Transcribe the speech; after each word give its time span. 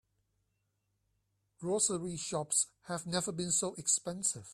Grocery 1.59 2.17
shops 2.17 2.65
have 2.87 3.05
never 3.05 3.31
been 3.31 3.51
so 3.51 3.75
expensive. 3.77 4.49